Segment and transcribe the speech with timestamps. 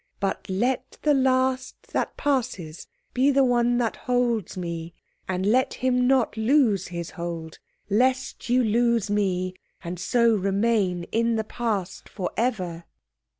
[0.19, 4.95] But let the last that passes be the one that holds me,
[5.27, 9.53] and let him not lose his hold, lest you lose me,
[9.83, 12.85] and so remain in the Past for ever."